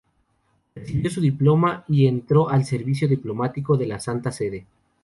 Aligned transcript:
Recibió 0.73 1.11
su 1.11 1.21
diploma 1.21 1.85
y 1.87 2.07
entró 2.07 2.49
al 2.49 2.65
servicio 2.65 3.07
diplomático 3.07 3.77
de 3.77 3.85
la 3.85 3.99
Santa 3.99 4.31
Sede. 4.31 4.65